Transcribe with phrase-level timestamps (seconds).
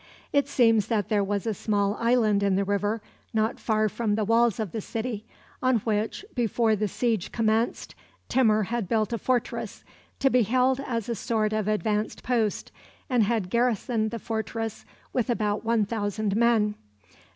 [0.33, 3.03] It seems that there was a small island in the river,
[3.35, 5.27] not far from the walls of the city,
[5.61, 7.93] on which, before the siege commenced,
[8.27, 9.83] Timur had built a fortress,
[10.17, 12.71] to be held as a sort of advanced post,
[13.11, 16.73] and had garrisoned the fortress with about one thousand men.